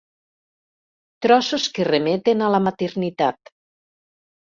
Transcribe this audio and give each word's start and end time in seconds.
Trossos 1.27 1.69
que 1.77 1.87
remeten 1.91 2.43
a 2.47 2.51
la 2.57 2.65
maternitat. 2.71 3.57